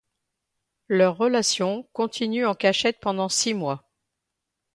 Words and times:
Leur 0.87 1.15
relation 1.15 1.87
continue 1.93 2.47
en 2.47 2.55
cachette 2.55 2.99
pendant 3.01 3.29
six 3.29 3.53
mois. 3.53 3.87